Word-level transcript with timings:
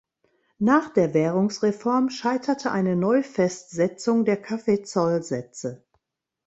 Nach 0.57 0.89
der 0.91 1.13
Währungsreform 1.13 2.09
scheiterte 2.09 2.71
eine 2.71 2.95
Neu-Festsetzung 2.95 4.25
der 4.25 4.41
Kaffeezoll-Sätze. 4.41 5.85